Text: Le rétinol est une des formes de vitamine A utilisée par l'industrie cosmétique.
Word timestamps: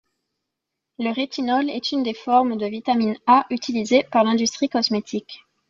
Le 0.97 1.11
rétinol 1.13 1.69
est 1.69 1.91
une 1.91 2.01
des 2.01 2.15
formes 2.15 2.57
de 2.57 2.65
vitamine 2.65 3.19
A 3.27 3.45
utilisée 3.51 4.03
par 4.11 4.23
l'industrie 4.23 4.67
cosmétique. 4.67 5.45